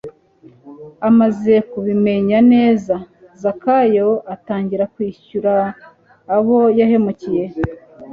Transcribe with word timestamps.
Amaze 1.09 1.53
kubimenya 1.71 2.37
neza, 2.53 2.95
Zakayo 3.41 4.09
atangira 4.33 4.83
kwishyura 4.93 5.53
abo 6.35 6.59
yahemukiye. 6.79 7.43